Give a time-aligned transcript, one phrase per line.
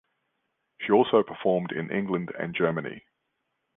[0.79, 3.05] She also performed in England and Germany.